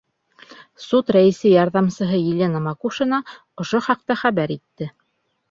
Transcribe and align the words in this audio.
Суд 0.85 1.11
рәйесе 1.15 1.51
ярҙамсыһы 1.51 2.21
Елена 2.23 2.63
Макушина 2.69 3.21
ошо 3.67 3.83
хаҡта 3.91 4.19
хәбәр 4.25 4.57
итте. 4.59 4.91